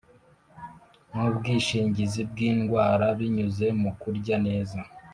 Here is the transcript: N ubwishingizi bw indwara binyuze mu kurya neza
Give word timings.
N 1.11 1.15
ubwishingizi 1.29 2.21
bw 2.31 2.37
indwara 2.49 3.05
binyuze 3.19 3.67
mu 3.81 3.91
kurya 4.01 4.35
neza 4.47 4.79